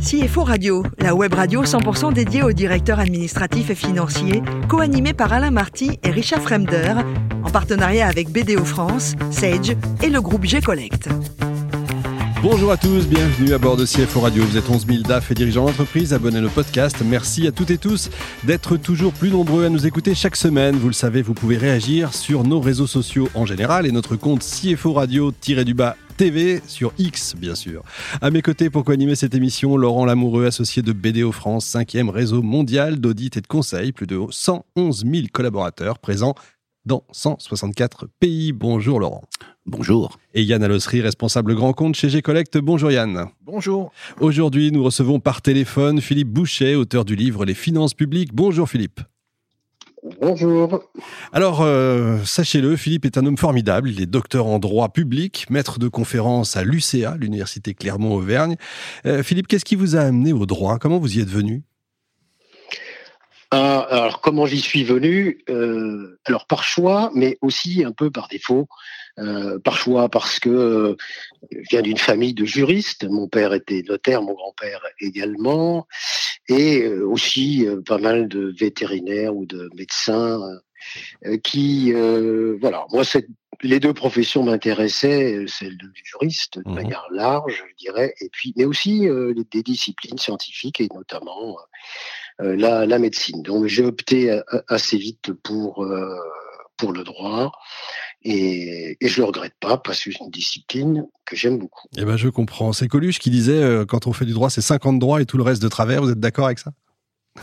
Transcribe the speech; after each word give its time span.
CFO 0.00 0.44
Radio, 0.44 0.84
la 0.98 1.14
web 1.14 1.34
radio 1.34 1.64
100% 1.64 2.12
dédiée 2.12 2.42
aux 2.42 2.52
directeurs 2.52 3.00
administratifs 3.00 3.70
et 3.70 3.74
financiers, 3.74 4.42
co-animée 4.68 5.12
par 5.12 5.32
Alain 5.32 5.50
Marty 5.50 5.98
et 6.04 6.10
Richard 6.10 6.40
Fremder, 6.40 6.94
en 7.42 7.50
partenariat 7.50 8.06
avec 8.06 8.30
BDO 8.30 8.64
France, 8.64 9.16
Sage 9.32 9.76
et 10.02 10.08
le 10.08 10.20
groupe 10.20 10.44
G-Collect. 10.44 11.08
Bonjour 12.40 12.70
à 12.70 12.76
tous, 12.76 13.08
bienvenue 13.08 13.52
à 13.52 13.58
bord 13.58 13.76
de 13.76 13.84
CFO 13.84 14.20
Radio. 14.20 14.44
Vous 14.44 14.56
êtes 14.56 14.70
11 14.70 14.86
000 14.86 15.02
DAF 15.02 15.32
et 15.32 15.34
dirigeants 15.34 15.64
d'entreprise, 15.64 16.14
abonnez 16.14 16.40
nos 16.40 16.48
podcasts. 16.48 17.02
Merci 17.04 17.48
à 17.48 17.52
toutes 17.52 17.72
et 17.72 17.78
tous 17.78 18.10
d'être 18.44 18.76
toujours 18.76 19.12
plus 19.12 19.30
nombreux 19.30 19.64
à 19.64 19.68
nous 19.68 19.88
écouter 19.88 20.14
chaque 20.14 20.36
semaine. 20.36 20.76
Vous 20.76 20.86
le 20.86 20.92
savez, 20.92 21.20
vous 21.20 21.34
pouvez 21.34 21.56
réagir 21.56 22.14
sur 22.14 22.44
nos 22.44 22.60
réseaux 22.60 22.86
sociaux 22.86 23.28
en 23.34 23.44
général 23.44 23.86
et 23.86 23.90
notre 23.90 24.14
compte 24.14 24.44
CFO 24.44 24.92
Radio-du-bas 24.92 25.96
TV 26.16 26.62
sur 26.68 26.92
X, 26.96 27.34
bien 27.34 27.56
sûr. 27.56 27.82
À 28.20 28.30
mes 28.30 28.40
côtés, 28.40 28.70
pour 28.70 28.84
co-animer 28.84 29.16
cette 29.16 29.34
émission, 29.34 29.76
Laurent 29.76 30.04
Lamoureux, 30.04 30.46
associé 30.46 30.80
de 30.82 30.92
BDO 30.92 31.32
France, 31.32 31.66
cinquième 31.66 32.08
réseau 32.08 32.42
mondial 32.42 33.00
d'audit 33.00 33.36
et 33.36 33.40
de 33.40 33.48
conseil, 33.48 33.90
plus 33.90 34.06
de 34.06 34.20
111 34.30 35.04
000 35.04 35.26
collaborateurs 35.32 35.98
présents 35.98 36.36
dans 36.86 37.02
164 37.10 38.06
pays. 38.20 38.52
Bonjour 38.52 39.00
Laurent. 39.00 39.24
Bonjour. 39.68 40.18
Et 40.32 40.42
Yann 40.42 40.62
Alossery, 40.62 41.02
responsable 41.02 41.54
grand 41.54 41.74
compte 41.74 41.94
chez 41.94 42.08
G-Collect. 42.08 42.56
Bonjour 42.56 42.90
Yann. 42.90 43.26
Bonjour. 43.42 43.92
Aujourd'hui, 44.18 44.72
nous 44.72 44.82
recevons 44.82 45.20
par 45.20 45.42
téléphone 45.42 46.00
Philippe 46.00 46.30
Boucher, 46.30 46.74
auteur 46.74 47.04
du 47.04 47.14
livre 47.14 47.44
Les 47.44 47.52
finances 47.52 47.92
publiques. 47.92 48.32
Bonjour 48.32 48.66
Philippe. 48.66 49.02
Bonjour. 50.22 50.84
Alors, 51.34 51.60
euh, 51.60 52.16
sachez-le, 52.24 52.76
Philippe 52.76 53.04
est 53.04 53.18
un 53.18 53.26
homme 53.26 53.36
formidable. 53.36 53.90
Il 53.90 54.00
est 54.00 54.06
docteur 54.06 54.46
en 54.46 54.58
droit 54.58 54.88
public, 54.88 55.44
maître 55.50 55.78
de 55.78 55.88
conférence 55.88 56.56
à 56.56 56.64
l'UCA, 56.64 57.16
l'Université 57.18 57.74
Clermont-Auvergne. 57.74 58.56
Euh, 59.04 59.22
Philippe, 59.22 59.48
qu'est-ce 59.48 59.66
qui 59.66 59.76
vous 59.76 59.96
a 59.96 60.00
amené 60.00 60.32
au 60.32 60.46
droit? 60.46 60.78
Comment 60.78 60.98
vous 60.98 61.18
y 61.18 61.20
êtes 61.20 61.28
venu? 61.28 61.62
Ah, 63.50 63.80
alors, 63.90 64.20
comment 64.20 64.44
j'y 64.44 64.60
suis 64.60 64.84
venu 64.84 65.42
euh, 65.48 66.18
Alors, 66.26 66.46
par 66.46 66.64
choix, 66.64 67.10
mais 67.14 67.38
aussi 67.40 67.82
un 67.82 67.92
peu 67.92 68.10
par 68.10 68.28
défaut. 68.28 68.68
Euh, 69.18 69.58
par 69.58 69.76
choix 69.76 70.08
parce 70.08 70.38
que 70.38 70.48
euh, 70.48 70.96
je 71.50 71.68
viens 71.70 71.82
d'une 71.82 71.96
famille 71.96 72.34
de 72.34 72.44
juristes. 72.44 73.04
Mon 73.08 73.26
père 73.26 73.54
était 73.54 73.82
notaire, 73.88 74.22
mon 74.22 74.34
grand-père 74.34 74.80
également, 75.00 75.88
et 76.48 76.86
aussi 76.86 77.66
pas 77.86 77.98
mal 77.98 78.28
de 78.28 78.54
vétérinaires 78.56 79.34
ou 79.34 79.44
de 79.44 79.70
médecins 79.74 80.40
qui, 81.42 81.92
voilà, 82.60 82.86
moi, 82.92 83.02
les 83.62 83.80
deux 83.80 83.94
professions 83.94 84.44
m'intéressaient, 84.44 85.44
celle 85.48 85.76
du 85.76 85.90
juriste 86.04 86.58
de 86.58 86.70
mmh 86.70 86.74
manière 86.74 87.06
large, 87.10 87.64
je 87.68 87.84
dirais, 87.84 88.14
et 88.20 88.28
puis, 88.30 88.52
mais 88.56 88.64
aussi 88.64 89.08
des 89.50 89.62
disciplines 89.62 90.18
scientifiques 90.18 90.80
et 90.80 90.88
notamment 90.94 91.56
la, 92.38 92.86
la, 92.86 92.98
médecine. 92.98 93.42
Donc, 93.42 93.66
j'ai 93.66 93.84
opté 93.84 94.40
assez 94.68 94.96
vite 94.96 95.32
pour 95.42 95.84
pour 96.78 96.92
le 96.92 97.04
droit. 97.04 97.52
Et, 98.22 98.96
et 99.00 99.08
je 99.08 99.20
le 99.20 99.26
regrette 99.26 99.54
pas 99.60 99.76
parce 99.76 100.02
que 100.02 100.10
c'est 100.10 100.24
une 100.24 100.30
discipline 100.30 101.06
que 101.26 101.36
j'aime 101.36 101.58
beaucoup. 101.58 101.86
Eh 101.96 102.04
ben, 102.04 102.16
je 102.16 102.28
comprends. 102.28 102.72
C'est 102.72 102.88
Coluche 102.88 103.18
qui 103.18 103.30
disait 103.30 103.62
euh, 103.62 103.84
quand 103.84 104.06
on 104.06 104.12
fait 104.12 104.24
du 104.24 104.32
droit, 104.32 104.48
c'est 104.48 104.62
50 104.62 104.98
droits 104.98 105.20
et 105.20 105.26
tout 105.26 105.36
le 105.36 105.42
reste 105.42 105.62
de 105.62 105.68
travers. 105.68 106.02
Vous 106.02 106.10
êtes 106.10 106.20
d'accord 106.20 106.46
avec 106.46 106.58
ça? 106.58 106.72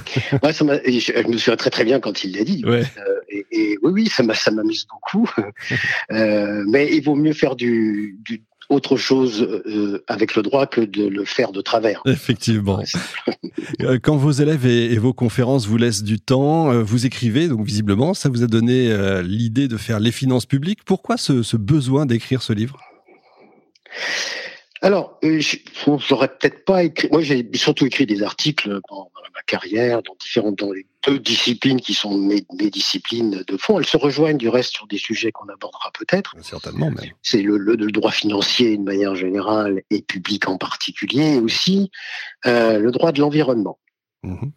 ouais, 0.44 0.54
ça 0.54 0.66
je, 0.86 1.00
je, 1.00 1.28
me 1.28 1.38
souviens 1.38 1.56
très 1.56 1.70
très 1.70 1.84
bien 1.84 2.00
quand 2.00 2.24
il 2.24 2.36
l'a 2.36 2.44
dit. 2.44 2.64
Ouais. 2.66 2.84
Euh, 2.98 3.20
et, 3.30 3.46
et, 3.52 3.78
oui, 3.84 3.92
oui, 3.92 4.10
ça 4.10 4.52
m'amuse 4.52 4.88
beaucoup. 4.92 5.30
euh, 6.12 6.64
mais 6.68 6.90
il 6.96 7.04
vaut 7.04 7.16
mieux 7.16 7.34
faire 7.34 7.56
du, 7.56 8.18
du 8.24 8.44
autre 8.70 8.98
chose 8.98 9.44
euh, 9.44 10.04
avec 10.08 10.36
le 10.36 10.42
droit 10.42 10.66
que 10.66 10.82
de 10.82 11.08
le 11.08 11.24
faire 11.24 11.52
de 11.52 11.62
travers. 11.62 12.02
Effectivement. 12.06 12.82
Quand 14.02 14.18
vos 14.18 14.32
élèves 14.32 14.66
et, 14.66 14.98
vos 14.98 15.14
conférences 15.14 15.68
vous 15.68 15.78
laissent 15.78 16.04
du 16.04 16.20
temps, 16.20 16.72
euh, 16.72 16.82
vous 16.82 17.06
écrivez, 17.06 17.48
donc 17.48 17.64
visiblement, 17.64 18.16
ça 18.16 18.28
vous 18.28 18.44
a 18.44 18.48
donné 18.48 18.92
l'idée 19.24 19.68
de 19.68 19.78
faire 19.78 20.00
les 20.00 20.12
finances 20.12 20.48
publiques. 20.48 20.80
Pourquoi 20.84 21.18
ce, 21.18 21.44
ce 21.44 21.58
besoin 21.58 22.08
d'écrire 22.08 22.42
ce 22.42 22.54
livre? 22.54 22.80
Alors, 24.86 25.20
j'aurais 25.98 26.28
peut-être 26.28 26.64
pas 26.64 26.84
écrit. 26.84 27.08
Moi, 27.12 27.24
j'ai 27.24 27.50
surtout 27.56 27.88
écrit 27.88 28.06
des 28.06 28.22
articles 28.22 28.70
dans, 28.88 29.10
ma 29.34 29.42
carrière, 29.48 30.04
dans 30.04 30.16
différentes, 30.22 30.60
dans 30.60 30.72
les 30.72 30.86
deux 31.08 31.18
disciplines 31.18 31.82
qui 31.82 31.96
sont 31.96 32.16
mes, 32.16 32.46
disciplines 32.70 33.44
de 33.48 33.58
fond. 33.58 33.80
Elles 33.80 33.88
se 33.88 33.98
rejoignent 33.98 34.38
du 34.38 34.48
reste 34.48 34.74
sur 34.74 34.86
des 34.86 35.00
sujets 35.00 35.32
qu'on 35.32 35.50
abordera 35.50 35.90
peut-être. 35.98 36.36
Certainement, 36.44 36.92
même. 36.92 37.10
C'est 37.24 37.42
le, 37.42 37.58
le, 37.58 37.76
droit 37.92 38.12
financier 38.12 38.78
de 38.78 38.84
manière 38.84 39.16
générale 39.16 39.82
et 39.90 40.04
public 40.04 40.48
en 40.48 40.60
particulier, 40.60 41.34
et 41.34 41.40
aussi 41.40 41.90
euh, 42.46 42.78
le 42.78 42.92
droit 42.92 43.12
de 43.12 43.22
l'environnement. 43.22 43.80
Mmh 44.22 44.50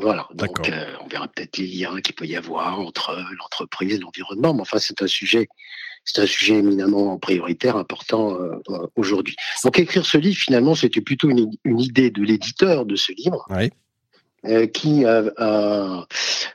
voilà, 0.00 0.26
donc 0.34 0.68
euh, 0.68 0.86
on 1.04 1.08
verra 1.08 1.28
peut-être 1.28 1.58
les 1.58 1.66
liens 1.66 2.00
qu'il 2.00 2.14
peut 2.14 2.24
y 2.24 2.36
avoir 2.36 2.80
entre 2.80 3.16
l'entreprise 3.38 3.94
et 3.94 3.98
l'environnement, 3.98 4.54
mais 4.54 4.62
enfin 4.62 4.78
c'est 4.78 5.02
un 5.02 5.06
sujet 5.06 5.48
c'est 6.04 6.22
un 6.22 6.26
sujet 6.26 6.54
éminemment 6.54 7.18
prioritaire, 7.18 7.76
important 7.76 8.40
euh, 8.40 8.60
aujourd'hui. 8.94 9.34
Donc 9.64 9.78
écrire 9.80 10.06
ce 10.06 10.18
livre, 10.18 10.36
finalement, 10.36 10.76
c'était 10.76 11.00
plutôt 11.00 11.28
une, 11.30 11.50
une, 11.64 11.80
idée 11.80 12.10
de 12.10 12.22
l'éditeur 12.22 12.86
de 12.86 12.94
ce 12.94 13.10
livre. 13.12 13.44
Oui. 13.50 13.70
Euh, 14.44 14.68
qui 14.68 15.02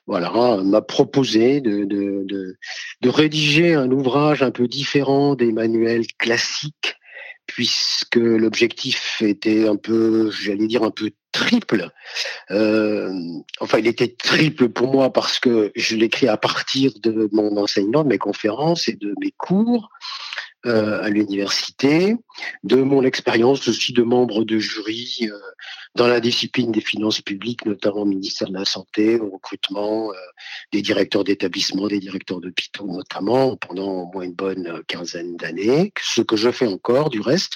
voilà 0.07 0.63
m'a 0.63 0.81
proposé 0.81 1.59
de, 1.59 1.83
de, 1.83 2.23
de, 2.23 2.55
de, 3.01 3.09
rédiger 3.09 3.73
un 3.73 3.91
ouvrage 3.91 4.43
un 4.43 4.51
peu 4.51 4.69
différent 4.69 5.35
des 5.35 5.51
manuels 5.51 6.07
classiques 6.17 6.95
puisque 7.47 8.15
l'objectif 8.15 9.21
était 9.21 9.67
un 9.67 9.75
peu, 9.75 10.31
j'allais 10.31 10.67
dire 10.67 10.83
un 10.83 10.91
peu 10.91 11.11
triple. 11.31 11.89
Euh, 12.51 13.13
enfin, 13.59 13.79
il 13.79 13.87
était 13.87 14.09
triple 14.09 14.69
pour 14.69 14.91
moi 14.91 15.11
parce 15.11 15.39
que 15.39 15.71
je 15.75 15.95
l'écris 15.95 16.27
à 16.27 16.37
partir 16.37 16.91
de 17.01 17.29
mon 17.31 17.57
enseignement, 17.57 18.03
de 18.03 18.09
mes 18.09 18.17
conférences 18.17 18.87
et 18.87 18.93
de 18.93 19.13
mes 19.19 19.31
cours 19.37 19.89
euh, 20.65 21.01
à 21.01 21.09
l'université, 21.09 22.15
de 22.63 22.77
mon 22.77 23.03
expérience 23.03 23.67
aussi 23.67 23.93
de 23.93 24.03
membre 24.03 24.43
de 24.43 24.59
jury 24.59 25.19
euh, 25.23 25.37
dans 25.95 26.07
la 26.07 26.19
discipline 26.19 26.71
des 26.71 26.81
finances 26.81 27.21
publiques, 27.21 27.65
notamment 27.65 28.01
au 28.01 28.05
ministère 28.05 28.47
de 28.47 28.53
la 28.53 28.65
Santé, 28.65 29.19
au 29.19 29.29
recrutement 29.29 30.11
euh, 30.11 30.15
des 30.71 30.81
directeurs 30.81 31.23
d'établissement, 31.23 31.87
des 31.87 31.99
directeurs 31.99 32.39
d'hôpitaux 32.39 32.87
notamment, 32.87 33.57
pendant 33.57 34.03
au 34.03 34.11
moins 34.11 34.23
une 34.23 34.33
bonne 34.33 34.81
quinzaine 34.87 35.35
d'années, 35.35 35.91
ce 36.01 36.21
que 36.21 36.37
je 36.37 36.51
fais 36.51 36.67
encore 36.67 37.09
du 37.09 37.19
reste. 37.19 37.53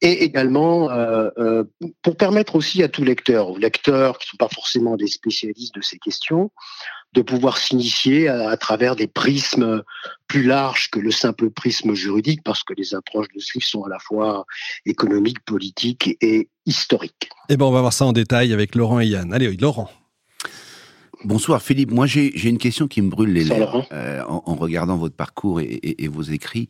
Et 0.00 0.24
également 0.24 0.90
euh, 0.90 1.30
euh, 1.38 1.64
pour 2.02 2.16
permettre 2.16 2.56
aussi 2.56 2.82
à 2.82 2.88
tout 2.88 3.04
lecteur, 3.04 3.50
aux 3.50 3.58
lecteurs 3.58 4.18
qui 4.18 4.26
ne 4.26 4.30
sont 4.30 4.36
pas 4.36 4.48
forcément 4.48 4.96
des 4.96 5.06
spécialistes 5.06 5.74
de 5.74 5.80
ces 5.80 5.98
questions, 5.98 6.50
de 7.12 7.22
pouvoir 7.22 7.58
s'initier 7.58 8.28
à, 8.28 8.56
travers 8.56 8.96
des 8.96 9.06
prismes 9.06 9.82
plus 10.26 10.44
larges 10.44 10.90
que 10.90 10.98
le 10.98 11.10
simple 11.10 11.50
prisme 11.50 11.94
juridique, 11.94 12.42
parce 12.42 12.64
que 12.64 12.72
les 12.74 12.94
approches 12.94 13.28
de 13.34 13.38
ce 13.40 13.58
livre 13.58 13.66
sont 13.66 13.84
la 13.92 13.98
fois 13.98 14.44
économiques, 14.86 15.40
politiques 15.44 16.16
et, 16.20 16.48
historiques. 16.66 17.28
Eh 17.48 17.56
ben, 17.56 17.66
on 17.66 17.72
va 17.72 17.80
voir 17.80 17.92
ça 17.92 18.04
en 18.06 18.12
détail 18.12 18.52
avec 18.52 18.74
Laurent 18.74 19.00
et 19.00 19.06
Yann. 19.06 19.32
Allez, 19.32 19.56
Laurent. 19.56 19.90
Bonsoir 21.24 21.62
Philippe, 21.62 21.92
moi 21.92 22.06
j'ai 22.06 22.48
une 22.48 22.58
question 22.58 22.88
qui 22.88 23.00
me 23.00 23.08
brûle 23.08 23.32
les 23.32 23.44
lèvres 23.44 23.86
euh, 23.92 24.22
en, 24.26 24.42
en, 24.44 24.54
regardant 24.56 24.96
votre 24.96 25.14
parcours 25.14 25.60
et, 25.60 25.64
et, 25.64 26.04
et 26.04 26.08
vos 26.08 26.22
écrits. 26.22 26.66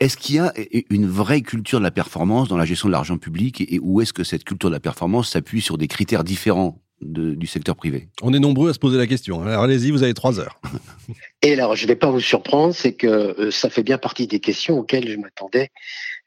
Est-ce 0.00 0.16
qu'il 0.16 0.36
y 0.36 0.38
a 0.38 0.52
une 0.88 1.06
vraie 1.06 1.42
culture 1.42 1.78
de 1.78 1.84
la 1.84 1.90
performance 1.90 2.48
dans 2.48 2.56
la 2.56 2.64
gestion 2.64 2.88
de 2.88 2.92
l'argent 2.92 3.18
public 3.18 3.60
et 3.60 3.78
où 3.80 4.00
est-ce 4.00 4.14
que 4.14 4.24
cette 4.24 4.44
culture 4.44 4.70
de 4.70 4.74
la 4.74 4.80
performance 4.80 5.30
s'appuie 5.30 5.60
sur 5.60 5.76
des 5.76 5.88
critères 5.88 6.24
différents 6.24 6.80
de, 7.02 7.34
du 7.34 7.46
secteur 7.46 7.76
privé? 7.76 8.08
On 8.22 8.32
est 8.32 8.38
nombreux 8.38 8.70
à 8.70 8.72
se 8.72 8.78
poser 8.78 8.96
la 8.96 9.06
question. 9.06 9.42
Alors 9.42 9.62
allez-y, 9.62 9.90
vous 9.90 10.02
avez 10.02 10.14
trois 10.14 10.40
heures. 10.40 10.58
Et 11.42 11.54
alors, 11.54 11.74
je 11.74 11.84
ne 11.84 11.88
vais 11.88 11.96
pas 11.96 12.10
vous 12.10 12.20
surprendre, 12.20 12.74
c'est 12.74 12.92
que 12.92 13.06
euh, 13.06 13.50
ça 13.50 13.70
fait 13.70 13.82
bien 13.82 13.98
partie 13.98 14.26
des 14.26 14.40
questions 14.40 14.78
auxquelles 14.78 15.08
je 15.08 15.16
m'attendais. 15.16 15.70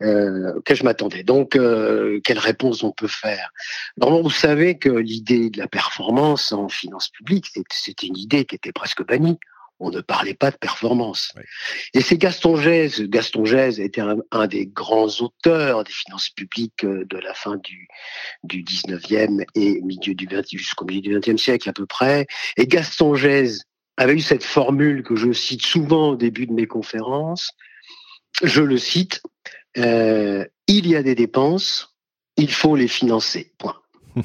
Euh, 0.01 0.59
que 0.65 0.73
je 0.75 0.83
m'attendais. 0.83 1.23
Donc, 1.23 1.55
euh, 1.55 2.19
quelle 2.23 2.39
réponse 2.39 2.83
on 2.83 2.91
peut 2.91 3.07
faire? 3.07 3.51
Normalement, 3.95 4.23
vous 4.23 4.33
savez 4.33 4.77
que 4.77 4.89
l'idée 4.89 5.49
de 5.49 5.59
la 5.59 5.67
performance 5.67 6.51
en 6.51 6.67
finances 6.67 7.09
publiques, 7.09 7.45
c'était 7.71 8.07
une 8.07 8.17
idée 8.17 8.43
qui 8.43 8.55
était 8.55 8.71
presque 8.71 9.05
bannie 9.05 9.37
on 9.79 9.89
ne 9.89 10.01
parlait 10.01 10.33
pas 10.33 10.51
de 10.51 10.55
performance. 10.55 11.33
Et 11.93 12.01
c'est 12.01 12.17
Gaston 12.17 12.55
Gèze. 12.55 13.01
Gaston 13.01 13.43
Gèze 13.43 13.79
était 13.79 14.01
un, 14.01 14.47
des 14.47 14.67
grands 14.67 15.09
auteurs 15.19 15.83
des 15.83 15.91
finances 15.91 16.29
publiques 16.29 16.85
euh, 16.85 17.05
de 17.05 17.17
la 17.17 17.33
fin 17.33 17.57
du, 17.57 17.87
du 18.43 18.63
19e 18.63 19.43
et 19.55 19.81
milieu 19.81 20.13
du 20.13 20.25
20, 20.25 20.43
jusqu'au 20.51 20.85
milieu 20.85 21.01
du 21.01 21.17
20e 21.17 21.37
siècle 21.37 21.69
à 21.69 21.73
peu 21.73 21.85
près. 21.85 22.27
Et 22.55 22.67
Gaston 22.67 23.15
Gèze 23.15 23.63
avait 23.97 24.15
eu 24.15 24.21
cette 24.21 24.43
formule 24.43 25.03
que 25.03 25.15
je 25.15 25.31
cite 25.31 25.63
souvent 25.63 26.09
au 26.09 26.15
début 26.15 26.47
de 26.47 26.53
mes 26.53 26.67
conférences. 26.67 27.51
Je 28.41 28.61
le 28.61 28.77
cite, 28.77 29.21
euh, 29.77 30.45
il 30.67 30.87
y 30.87 30.95
a 30.95 31.03
des 31.03 31.15
dépenses, 31.15 31.95
il 32.37 32.51
faut 32.51 32.75
les 32.75 32.87
financer. 32.87 33.53
Point. 33.57 33.79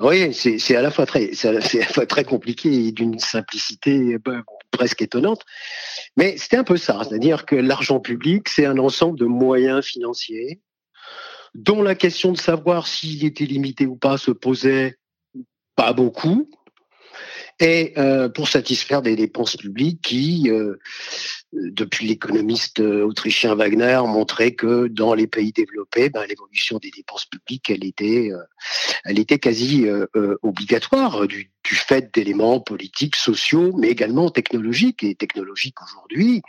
Oui, 0.00 0.34
c'est 0.34 0.76
à 0.76 0.82
la 0.82 0.90
fois 0.90 1.06
très, 1.06 1.34
c'est 1.34 1.48
à 1.48 1.52
la 1.52 1.60
fois 1.60 2.04
très 2.04 2.24
compliqué 2.24 2.88
et 2.88 2.92
d'une 2.92 3.18
simplicité 3.20 4.18
bah, 4.18 4.42
presque 4.72 5.02
étonnante. 5.02 5.42
Mais 6.16 6.36
c'était 6.36 6.56
un 6.56 6.64
peu 6.64 6.76
ça, 6.76 7.00
c'est-à-dire 7.04 7.46
que 7.46 7.54
l'argent 7.54 8.00
public, 8.00 8.48
c'est 8.48 8.66
un 8.66 8.78
ensemble 8.78 9.18
de 9.18 9.26
moyens 9.26 9.84
financiers 9.84 10.60
dont 11.54 11.82
la 11.82 11.94
question 11.94 12.32
de 12.32 12.36
savoir 12.36 12.88
s'il 12.88 13.24
était 13.24 13.44
limité 13.44 13.86
ou 13.86 13.94
pas 13.94 14.18
se 14.18 14.32
posait 14.32 14.98
pas 15.76 15.92
beaucoup, 15.92 16.50
et 17.60 17.92
euh, 17.98 18.28
pour 18.28 18.48
satisfaire 18.48 19.02
des 19.02 19.16
dépenses 19.16 19.56
publiques 19.56 20.00
qui, 20.02 20.50
euh, 20.50 20.78
depuis 21.52 22.06
l'économiste 22.06 22.80
autrichien 22.80 23.54
Wagner, 23.54 24.00
montraient 24.06 24.54
que 24.54 24.88
dans 24.88 25.14
les 25.14 25.26
pays 25.26 25.52
développés, 25.52 26.10
ben, 26.10 26.24
l'évolution 26.28 26.78
des 26.78 26.90
dépenses 26.90 27.26
publiques, 27.26 27.70
elle 27.70 27.84
était, 27.84 28.30
euh, 28.32 28.42
elle 29.04 29.18
était 29.18 29.38
quasi 29.38 29.86
obligatoire 30.42 31.26
du, 31.26 31.52
du 31.62 31.74
fait 31.74 32.12
d'éléments 32.14 32.60
politiques, 32.60 33.16
sociaux, 33.16 33.72
mais 33.76 33.88
également 33.88 34.30
technologiques. 34.30 35.02
Et 35.02 35.14
technologiques 35.14 35.80
aujourd'hui, 35.82 36.42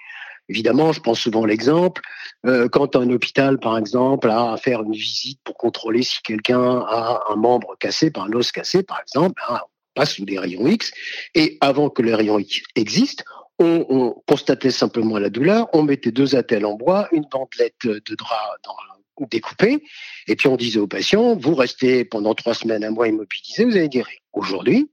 Évidemment, 0.47 0.91
je 0.91 0.99
pense 0.99 1.19
souvent 1.19 1.45
l'exemple, 1.45 2.01
euh, 2.45 2.69
quand 2.69 2.95
un 2.95 3.09
hôpital, 3.09 3.59
par 3.59 3.77
exemple, 3.77 4.29
a 4.29 4.53
à 4.53 4.57
faire 4.57 4.83
une 4.83 4.91
visite 4.91 5.39
pour 5.43 5.57
contrôler 5.57 6.03
si 6.03 6.21
quelqu'un 6.21 6.81
a 6.87 7.23
un 7.29 7.35
membre 7.35 7.75
cassé, 7.79 8.11
par 8.11 8.25
un 8.25 8.33
os 8.33 8.51
cassé, 8.51 8.83
par 8.83 9.01
exemple, 9.01 9.41
on 9.49 9.55
passe 9.95 10.13
sous 10.13 10.25
des 10.25 10.37
rayons 10.37 10.67
X, 10.67 10.91
et 11.33 11.57
avant 11.61 11.89
que 11.89 12.01
les 12.01 12.13
rayons 12.13 12.37
X 12.37 12.61
existent, 12.75 13.23
on, 13.57 13.85
on, 13.89 14.11
constatait 14.27 14.71
simplement 14.71 15.17
la 15.17 15.29
douleur, 15.29 15.67
on 15.73 15.83
mettait 15.83 16.11
deux 16.11 16.35
attelles 16.35 16.65
en 16.65 16.75
bois, 16.75 17.07
une 17.11 17.25
dentelette 17.31 17.73
de 17.85 18.15
drap 18.15 18.57
découpée, 19.31 19.81
et 20.27 20.35
puis 20.35 20.47
on 20.49 20.57
disait 20.57 20.79
aux 20.79 20.87
patients, 20.87 21.35
vous 21.37 21.55
restez 21.55 22.03
pendant 22.03 22.35
trois 22.35 22.53
semaines, 22.53 22.83
un 22.83 22.91
mois 22.91 23.07
immobilisé, 23.07 23.63
vous 23.63 23.77
allez 23.77 23.89
guérir. 23.89 24.17
Aujourd'hui, 24.33 24.91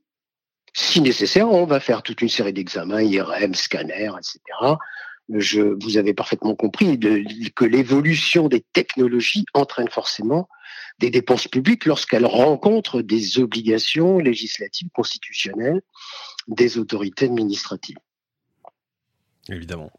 si 0.73 1.01
nécessaire, 1.01 1.51
on 1.51 1.67
va 1.67 1.81
faire 1.81 2.03
toute 2.03 2.23
une 2.23 2.29
série 2.29 2.53
d'examens, 2.53 3.03
IRM, 3.03 3.55
scanner, 3.55 4.11
etc 4.17 4.77
je, 5.29 5.61
vous 5.83 5.97
avez 5.97 6.15
parfaitement 6.15 6.55
compris 6.55 6.99
que 6.99 7.65
l'évolution 7.65 8.49
des 8.49 8.65
technologies 8.73 9.45
entraîne 9.55 9.89
forcément 9.89 10.49
des 10.99 11.11
dépenses 11.11 11.49
publiques 11.49 11.87
lorsqu'elles 11.87 12.27
rencontrent 12.27 13.03
des 13.03 13.39
obligations 13.39 14.19
législatives 14.19 14.89
constitutionnelles 14.95 15.81
des 16.49 16.79
autorités 16.79 17.27
administratives. 17.27 17.97
Évidemment. 19.49 19.91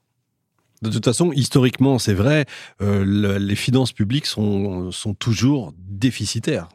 De 0.82 0.90
toute 0.90 1.06
façon, 1.06 1.32
historiquement, 1.32 1.98
c'est 1.98 2.14
vrai, 2.14 2.46
euh, 2.82 3.40
les 3.40 3.56
finances 3.56 3.94
publiques 3.94 4.26
sont, 4.26 4.92
toujours 5.18 5.74
déficitaires, 5.78 6.68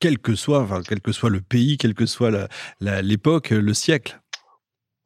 quel 0.00 0.18
que 0.18 0.34
soit, 0.34 0.82
quel 0.86 1.00
que 1.00 1.12
soit 1.12 1.30
le 1.30 1.40
pays, 1.40 1.78
quelle 1.78 1.94
que 1.94 2.04
soit 2.04 2.48
l'époque, 2.80 3.50
le 3.50 3.74
siècle. 3.74 4.20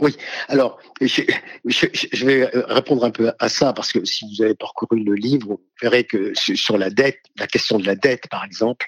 Oui, 0.00 0.16
alors 0.46 0.78
je, 1.00 1.22
je, 1.64 2.24
vais 2.24 2.48
répondre 2.52 3.04
un 3.04 3.10
peu 3.10 3.32
à 3.40 3.48
ça 3.48 3.72
parce 3.72 3.92
que 3.92 4.04
si 4.04 4.24
vous 4.26 4.44
avez 4.44 4.54
parcouru 4.54 5.02
le 5.02 5.14
livre, 5.14 5.48
vous 5.48 5.60
verrez 5.82 6.04
que 6.04 6.32
sur 6.34 6.78
la 6.78 6.88
dette, 6.88 7.18
la 7.36 7.48
question 7.48 7.78
de 7.78 7.86
la 7.86 7.96
dette 7.96 8.28
par 8.28 8.44
exemple, 8.44 8.86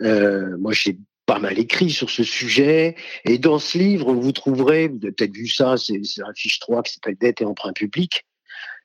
euh, 0.00 0.56
moi 0.58 0.72
j'ai 0.72 0.96
pas 1.26 1.38
mal 1.38 1.58
écrit 1.58 1.90
sur 1.90 2.08
ce 2.08 2.22
sujet 2.22 2.96
et 3.26 3.36
dans 3.36 3.58
ce 3.58 3.76
livre 3.76 4.14
vous 4.14 4.32
trouverez, 4.32 4.88
vous 4.88 4.98
avez 5.02 5.12
peut-être 5.12 5.34
vu 5.34 5.48
ça, 5.48 5.76
c'est 5.76 6.00
la 6.16 6.32
fiche 6.34 6.60
3 6.60 6.82
qui 6.82 6.94
s'appelle 6.94 7.16
Dette 7.20 7.42
et 7.42 7.44
emprunt 7.44 7.74
public. 7.74 8.24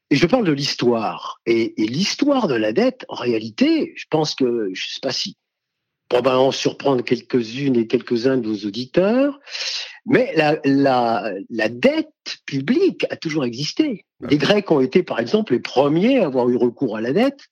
Et 0.10 0.18
je 0.18 0.28
parle 0.28 0.46
de 0.46 0.52
l'histoire. 0.52 1.40
Et, 1.46 1.82
et 1.82 1.88
l'histoire 1.88 2.48
de 2.48 2.56
la 2.56 2.74
dette, 2.74 3.06
en 3.08 3.16
réalité, 3.16 3.94
je 3.96 4.06
pense 4.10 4.36
que, 4.36 4.70
je 4.74 4.86
sais 4.86 5.00
pas 5.02 5.14
si, 5.14 5.38
probablement 6.14 6.52
surprendre 6.52 7.04
quelques-unes 7.04 7.76
et 7.76 7.88
quelques-uns 7.88 8.38
de 8.38 8.48
vos 8.48 8.68
auditeurs, 8.68 9.40
mais 10.06 10.32
la, 10.36 10.60
la, 10.64 11.34
la, 11.50 11.70
dette 11.70 12.38
publique 12.46 13.06
a 13.10 13.16
toujours 13.16 13.46
existé. 13.46 14.06
Ah 14.22 14.28
les 14.30 14.38
Grecs 14.38 14.70
ont 14.70 14.80
été, 14.80 15.02
par 15.02 15.20
exemple, 15.20 15.54
les 15.54 15.60
premiers 15.60 16.20
à 16.20 16.26
avoir 16.26 16.50
eu 16.50 16.56
recours 16.56 16.98
à 16.98 17.02
la 17.02 17.14
dette 17.14 17.48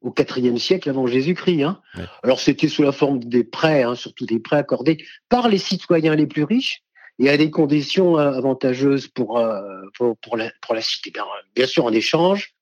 au 0.00 0.14
IVe 0.16 0.56
siècle 0.56 0.88
avant 0.88 1.06
Jésus-Christ. 1.06 1.64
Hein. 1.64 1.80
Alors 2.22 2.40
c'était 2.40 2.68
sous 2.68 2.82
la 2.82 2.92
forme 2.92 3.18
des 3.18 3.44
prêts, 3.44 3.82
hein, 3.82 3.94
surtout 3.94 4.24
des 4.24 4.38
prêts 4.38 4.56
accordés 4.56 5.04
par 5.28 5.48
les 5.48 5.58
citoyens 5.58 6.14
les 6.14 6.26
plus 6.26 6.44
riches 6.44 6.82
et 7.18 7.28
à 7.28 7.36
des 7.36 7.50
conditions 7.50 8.18
euh, 8.18 8.30
avantageuses 8.30 9.08
pour, 9.08 9.38
euh, 9.38 9.60
pour, 9.98 10.16
pour, 10.18 10.36
la, 10.36 10.50
pour 10.62 10.74
la 10.74 10.80
cité. 10.80 11.10
Bien, 11.10 11.24
bien, 11.54 11.66
sûr, 11.66 11.84
en 11.84 11.92
échange, 11.92 12.54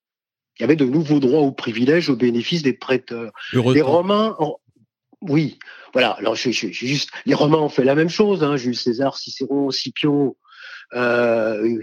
il 0.58 0.62
y 0.62 0.64
avait 0.64 0.76
de 0.76 0.86
nouveaux 0.86 1.20
droits 1.20 1.42
ou 1.42 1.52
privilèges 1.52 2.08
au 2.08 2.16
bénéfice 2.16 2.62
des 2.62 2.72
prêteurs. 2.72 3.32
Les 3.52 3.82
Romains, 3.82 4.34
oui, 5.22 5.58
voilà. 5.92 6.10
Alors, 6.12 6.36
les 6.44 7.34
Romains 7.34 7.58
ont 7.58 7.68
fait 7.68 7.84
la 7.84 7.94
même 7.94 8.08
chose. 8.08 8.44
Hein, 8.44 8.56
Jules 8.56 8.76
César, 8.76 9.16
Cicéron, 9.16 9.70
Scipio. 9.70 10.36
Euh, 10.92 11.80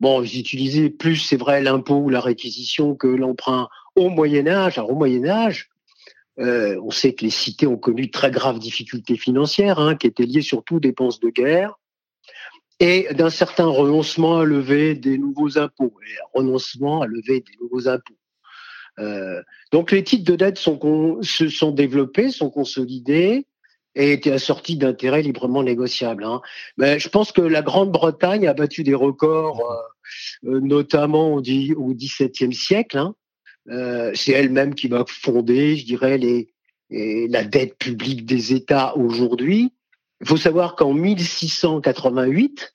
bon, 0.00 0.22
ils 0.22 0.40
utilisaient 0.40 0.90
plus, 0.90 1.16
c'est 1.16 1.36
vrai, 1.36 1.62
l'impôt 1.62 1.98
ou 1.98 2.08
la 2.08 2.20
réquisition 2.20 2.94
que 2.94 3.06
l'emprunt 3.06 3.68
au 3.96 4.08
Moyen 4.08 4.46
Âge. 4.46 4.78
Alors, 4.78 4.90
au 4.90 4.94
Moyen 4.94 5.26
Âge, 5.26 5.68
euh, 6.38 6.80
on 6.82 6.90
sait 6.90 7.12
que 7.12 7.24
les 7.24 7.30
cités 7.30 7.66
ont 7.66 7.76
connu 7.76 8.10
très 8.10 8.30
graves 8.30 8.58
difficultés 8.58 9.16
financières, 9.16 9.78
hein, 9.78 9.94
qui 9.94 10.06
étaient 10.06 10.24
liées 10.24 10.42
surtout 10.42 10.76
aux 10.76 10.80
dépenses 10.80 11.20
de 11.20 11.28
guerre 11.28 11.74
et 12.80 13.08
d'un 13.12 13.28
certain 13.28 13.66
renoncement 13.66 14.38
à 14.38 14.44
lever 14.44 14.94
des 14.94 15.18
nouveaux 15.18 15.58
impôts, 15.58 15.94
renoncement 16.32 17.02
à 17.02 17.06
lever 17.06 17.40
des 17.40 17.52
nouveaux 17.60 17.88
impôts. 17.88 18.16
Euh, 19.00 19.42
donc 19.72 19.92
les 19.92 20.04
titres 20.04 20.30
de 20.30 20.36
dette 20.36 20.58
sont, 20.58 21.18
se 21.22 21.48
sont 21.48 21.72
développés, 21.72 22.30
sont 22.30 22.50
consolidés 22.50 23.46
et 23.94 24.12
étaient 24.12 24.32
assortis 24.32 24.76
d'intérêts 24.76 25.22
librement 25.22 25.62
négociables. 25.62 26.24
Hein. 26.24 26.40
Mais 26.76 26.98
je 26.98 27.08
pense 27.08 27.32
que 27.32 27.40
la 27.40 27.62
Grande-Bretagne 27.62 28.46
a 28.46 28.54
battu 28.54 28.84
des 28.84 28.94
records, 28.94 29.60
euh, 30.44 30.50
euh, 30.50 30.60
notamment 30.60 31.34
au, 31.34 31.42
XVIIe 31.42 32.54
siècle. 32.54 32.98
Hein. 32.98 33.14
C'est 34.14 34.32
elle-même 34.32 34.74
qui 34.74 34.88
va 34.88 35.04
fonder, 35.06 35.76
je 35.76 35.84
dirais, 35.84 36.18
la 36.90 37.44
dette 37.44 37.78
publique 37.78 38.26
des 38.26 38.52
États 38.52 38.96
aujourd'hui. 38.96 39.72
Il 40.20 40.26
faut 40.26 40.36
savoir 40.36 40.74
qu'en 40.74 40.92
1688, 40.92 42.74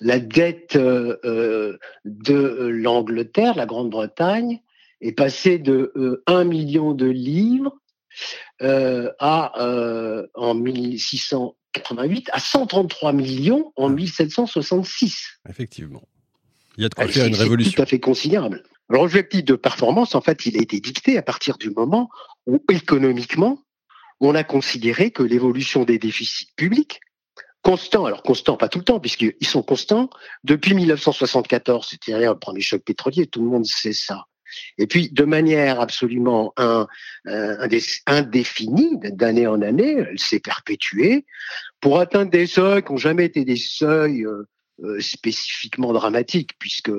la 0.00 0.20
dette 0.20 0.76
de 0.76 1.78
l'Angleterre, 2.04 3.56
la 3.56 3.66
Grande-Bretagne, 3.66 4.60
est 5.04 5.12
passé 5.12 5.58
de 5.58 6.22
1 6.26 6.32
euh, 6.32 6.44
million 6.44 6.92
de 6.92 7.06
livres 7.06 7.76
euh, 8.62 9.10
à 9.18 9.60
euh, 9.62 10.26
en 10.34 10.54
1688 10.54 12.30
à 12.32 12.40
133 12.40 13.12
millions 13.12 13.72
en 13.76 13.90
1766. 13.90 15.40
Effectivement. 15.48 16.02
Il 16.76 16.82
y 16.82 16.86
a 16.86 16.88
de 16.88 16.94
quoi 16.94 17.06
faire 17.06 17.26
une 17.26 17.34
révolution. 17.34 17.72
Tout 17.76 17.82
à 17.82 17.86
fait 17.86 18.00
considérable. 18.00 18.64
L'objectif 18.88 19.44
de 19.44 19.54
performance, 19.54 20.14
en 20.14 20.20
fait, 20.20 20.46
il 20.46 20.56
a 20.56 20.62
été 20.62 20.80
dicté 20.80 21.16
à 21.18 21.22
partir 21.22 21.56
du 21.58 21.70
moment 21.70 22.10
où, 22.46 22.62
économiquement, 22.70 23.62
on 24.20 24.34
a 24.34 24.44
considéré 24.44 25.10
que 25.10 25.22
l'évolution 25.22 25.84
des 25.84 25.98
déficits 25.98 26.52
publics, 26.56 27.00
constants, 27.62 28.04
alors 28.04 28.22
constants, 28.22 28.56
pas 28.56 28.68
tout 28.68 28.78
le 28.78 28.84
temps, 28.84 29.00
puisqu'ils 29.00 29.46
sont 29.46 29.62
constants, 29.62 30.10
depuis 30.42 30.74
1974, 30.74 31.88
c'est-à-dire 31.88 32.32
le 32.32 32.38
premier 32.38 32.60
choc 32.60 32.82
pétrolier, 32.82 33.26
tout 33.26 33.42
le 33.42 33.48
monde 33.48 33.66
sait 33.66 33.92
ça. 33.92 34.26
Et 34.78 34.86
puis, 34.86 35.10
de 35.10 35.24
manière 35.24 35.80
absolument 35.80 36.52
un, 36.56 36.86
indéfinie, 38.06 38.98
d'année 39.02 39.46
en 39.46 39.62
année, 39.62 39.96
elle 39.98 40.18
s'est 40.18 40.40
perpétuée 40.40 41.24
pour 41.80 42.00
atteindre 42.00 42.30
des 42.30 42.46
seuils 42.46 42.82
qui 42.82 42.92
n'ont 42.92 42.98
jamais 42.98 43.26
été 43.26 43.44
des 43.44 43.56
seuils 43.56 44.24
euh, 44.24 44.44
euh, 44.82 45.00
spécifiquement 45.00 45.92
dramatiques, 45.92 46.52
puisque 46.58 46.90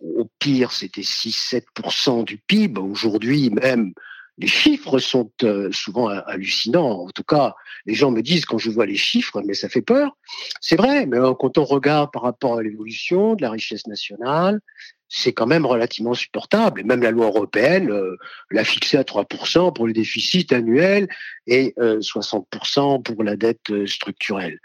au 0.00 0.30
pire, 0.38 0.72
c'était 0.72 1.02
6-7% 1.02 2.24
du 2.24 2.38
PIB. 2.38 2.80
Aujourd'hui, 2.80 3.50
même, 3.50 3.92
les 4.38 4.46
chiffres 4.46 4.98
sont 4.98 5.30
euh, 5.42 5.70
souvent 5.72 6.08
hallucinants. 6.08 7.02
En 7.02 7.10
tout 7.10 7.24
cas, 7.24 7.54
les 7.86 7.94
gens 7.94 8.10
me 8.10 8.22
disent 8.22 8.44
quand 8.44 8.58
je 8.58 8.70
vois 8.70 8.86
les 8.86 8.96
chiffres, 8.96 9.42
mais 9.44 9.54
ça 9.54 9.68
fait 9.68 9.82
peur. 9.82 10.16
C'est 10.60 10.76
vrai, 10.76 11.06
mais 11.06 11.18
quand 11.38 11.58
on 11.58 11.64
regarde 11.64 12.10
par 12.12 12.22
rapport 12.22 12.58
à 12.58 12.62
l'évolution 12.62 13.34
de 13.34 13.42
la 13.42 13.50
richesse 13.50 13.86
nationale, 13.86 14.60
c'est 15.08 15.32
quand 15.32 15.46
même 15.46 15.66
relativement 15.66 16.14
supportable. 16.14 16.80
Et 16.80 16.84
même 16.84 17.02
la 17.02 17.10
loi 17.10 17.26
européenne 17.26 17.90
euh, 17.90 18.16
l'a 18.50 18.64
fixé 18.64 18.96
à 18.96 19.02
3% 19.02 19.72
pour 19.72 19.86
le 19.86 19.92
déficit 19.92 20.52
annuel 20.52 21.08
et 21.46 21.74
60% 21.78 22.44
euh, 22.94 22.98
pour 22.98 23.24
la 23.24 23.36
dette 23.36 23.70
euh, 23.70 23.86
structurelle. 23.86 24.58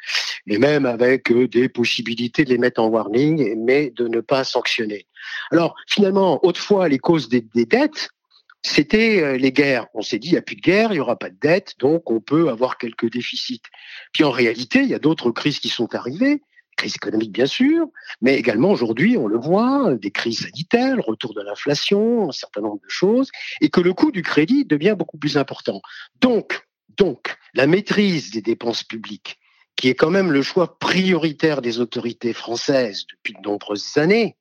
Et 0.47 0.57
même 0.57 0.85
avec 0.85 1.31
des 1.31 1.69
possibilités 1.69 2.43
de 2.43 2.49
les 2.49 2.57
mettre 2.57 2.81
en 2.81 2.87
warning, 2.87 3.55
mais 3.57 3.91
de 3.91 4.07
ne 4.07 4.19
pas 4.19 4.43
sanctionner. 4.43 5.07
Alors 5.51 5.75
finalement, 5.87 6.45
autrefois, 6.45 6.89
les 6.89 6.99
causes 6.99 7.29
des, 7.29 7.45
des 7.55 7.65
dettes, 7.65 8.09
c'était 8.65 9.37
les 9.37 9.51
guerres. 9.51 9.87
On 9.93 10.01
s'est 10.01 10.19
dit, 10.19 10.29
il 10.29 10.33
n'y 10.33 10.37
a 10.37 10.41
plus 10.41 10.55
de 10.55 10.61
guerre, 10.61 10.91
il 10.91 10.95
n'y 10.95 10.99
aura 10.99 11.17
pas 11.17 11.29
de 11.29 11.37
dette, 11.39 11.75
donc 11.79 12.09
on 12.09 12.21
peut 12.21 12.49
avoir 12.49 12.77
quelques 12.77 13.11
déficits. 13.11 13.61
Puis 14.13 14.23
en 14.23 14.31
réalité, 14.31 14.79
il 14.79 14.89
y 14.89 14.93
a 14.93 14.99
d'autres 14.99 15.31
crises 15.31 15.59
qui 15.59 15.69
sont 15.69 15.93
arrivées 15.95 16.41
crise 16.75 16.95
économique 16.95 17.31
bien 17.31 17.45
sûr, 17.45 17.87
mais 18.21 18.35
également 18.35 18.71
aujourd'hui, 18.71 19.17
on 19.17 19.27
le 19.27 19.37
voit, 19.37 19.95
des 19.95 20.11
crises 20.11 20.41
sanitaires, 20.41 20.97
retour 21.05 21.33
de 21.33 21.41
l'inflation, 21.41 22.29
un 22.29 22.31
certain 22.31 22.61
nombre 22.61 22.81
de 22.83 22.89
choses, 22.89 23.29
et 23.61 23.69
que 23.69 23.81
le 23.81 23.93
coût 23.93 24.11
du 24.11 24.21
crédit 24.21 24.65
devient 24.65 24.95
beaucoup 24.97 25.17
plus 25.17 25.37
important. 25.37 25.81
Donc, 26.21 26.65
donc, 26.97 27.35
la 27.53 27.67
maîtrise 27.67 28.31
des 28.31 28.41
dépenses 28.41 28.83
publiques, 28.83 29.39
qui 29.75 29.89
est 29.89 29.95
quand 29.95 30.11
même 30.11 30.31
le 30.31 30.41
choix 30.41 30.77
prioritaire 30.77 31.61
des 31.61 31.79
autorités 31.79 32.33
françaises 32.33 33.05
depuis 33.09 33.33
de 33.33 33.47
nombreuses 33.47 33.97
années, 33.97 34.37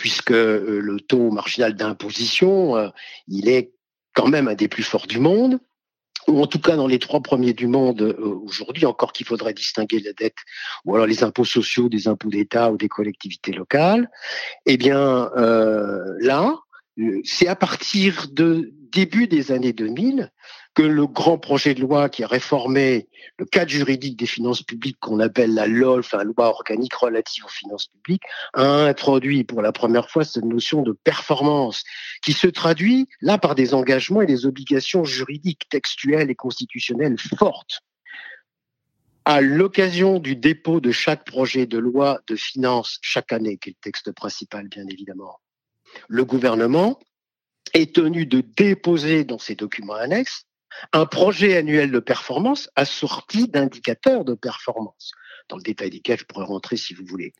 puisque 0.00 0.32
euh, 0.32 0.80
le 0.80 0.98
taux 0.98 1.30
marginal 1.30 1.74
d'imposition, 1.74 2.74
euh, 2.74 2.88
il 3.28 3.50
est 3.50 3.74
quand 4.14 4.28
même 4.28 4.48
un 4.48 4.54
des 4.54 4.66
plus 4.66 4.82
forts 4.82 5.06
du 5.06 5.20
monde, 5.20 5.58
ou 6.26 6.40
en 6.42 6.46
tout 6.46 6.58
cas 6.58 6.74
dans 6.74 6.86
les 6.86 6.98
trois 6.98 7.20
premiers 7.20 7.52
du 7.52 7.66
monde 7.66 8.16
aujourd'hui, 8.44 8.86
encore 8.86 9.12
qu'il 9.12 9.26
faudrait 9.26 9.52
distinguer 9.52 10.00
la 10.00 10.14
dette, 10.14 10.36
ou 10.84 10.94
alors 10.94 11.06
les 11.06 11.22
impôts 11.22 11.44
sociaux 11.44 11.90
des 11.90 12.08
impôts 12.08 12.30
d'État 12.30 12.72
ou 12.72 12.78
des 12.78 12.88
collectivités 12.88 13.52
locales, 13.52 14.10
eh 14.66 14.76
bien 14.76 15.30
là, 16.18 16.58
c'est 17.24 17.48
à 17.48 17.56
partir 17.56 18.26
de 18.30 18.70
début 18.92 19.28
des 19.28 19.50
années 19.50 19.72
2000 19.72 20.30
que 20.74 20.82
le 20.82 21.06
grand 21.06 21.38
projet 21.38 21.74
de 21.74 21.80
loi 21.80 22.08
qui 22.08 22.22
a 22.22 22.26
réformé 22.26 23.08
le 23.38 23.44
cadre 23.44 23.70
juridique 23.70 24.16
des 24.16 24.26
finances 24.26 24.62
publiques 24.62 24.98
qu'on 25.00 25.18
appelle 25.18 25.52
la 25.52 25.66
LOLF, 25.66 26.12
la 26.12 26.24
loi 26.24 26.46
organique 26.46 26.94
relative 26.94 27.44
aux 27.44 27.48
finances 27.48 27.88
publiques, 27.88 28.22
a 28.54 28.86
introduit 28.86 29.44
pour 29.44 29.62
la 29.62 29.72
première 29.72 30.08
fois 30.08 30.24
cette 30.24 30.44
notion 30.44 30.82
de 30.82 30.92
performance 30.92 31.82
qui 32.22 32.32
se 32.32 32.46
traduit 32.46 33.08
là 33.20 33.38
par 33.38 33.54
des 33.54 33.74
engagements 33.74 34.22
et 34.22 34.26
des 34.26 34.46
obligations 34.46 35.04
juridiques, 35.04 35.68
textuelles 35.68 36.30
et 36.30 36.36
constitutionnelles 36.36 37.16
fortes. 37.38 37.80
À 39.24 39.40
l'occasion 39.40 40.18
du 40.18 40.36
dépôt 40.36 40.80
de 40.80 40.92
chaque 40.92 41.24
projet 41.24 41.66
de 41.66 41.78
loi 41.78 42.20
de 42.26 42.36
finances 42.36 42.98
chaque 43.02 43.32
année, 43.32 43.58
qui 43.58 43.70
est 43.70 43.72
le 43.72 43.82
texte 43.82 44.12
principal 44.12 44.68
bien 44.68 44.86
évidemment, 44.86 45.40
le 46.08 46.24
gouvernement 46.24 46.98
est 47.74 47.94
tenu 47.94 48.26
de 48.26 48.40
déposer 48.40 49.24
dans 49.24 49.38
ses 49.38 49.54
documents 49.54 49.94
annexes 49.94 50.46
un 50.92 51.06
projet 51.06 51.56
annuel 51.56 51.90
de 51.90 51.98
performance 51.98 52.70
assorti 52.76 53.48
d'indicateurs 53.48 54.24
de 54.24 54.34
performance, 54.34 55.12
dans 55.48 55.56
le 55.56 55.62
détail 55.62 55.90
desquels 55.90 56.18
je 56.18 56.24
pourrais 56.24 56.44
rentrer 56.44 56.76
si 56.76 56.94
vous 56.94 57.04
voulez. 57.04 57.32